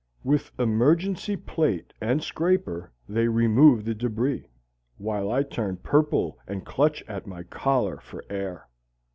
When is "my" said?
7.27-7.43